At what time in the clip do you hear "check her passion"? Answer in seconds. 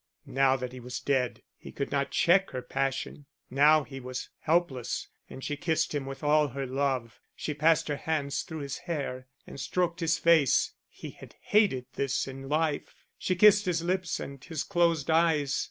2.09-3.27